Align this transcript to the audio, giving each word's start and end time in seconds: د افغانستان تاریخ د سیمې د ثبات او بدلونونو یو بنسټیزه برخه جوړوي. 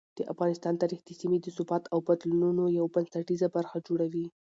د 0.17 0.19
افغانستان 0.33 0.73
تاریخ 0.81 0.99
د 1.05 1.09
سیمې 1.21 1.37
د 1.41 1.47
ثبات 1.57 1.83
او 1.93 1.99
بدلونونو 2.07 2.63
یو 2.77 2.85
بنسټیزه 2.95 3.47
برخه 3.55 3.77
جوړوي. 3.87 4.25